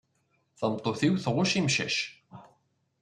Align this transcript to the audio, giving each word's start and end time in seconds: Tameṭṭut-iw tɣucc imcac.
Tameṭṭut-iw 0.59 1.15
tɣucc 1.23 1.53
imcac. 1.59 1.97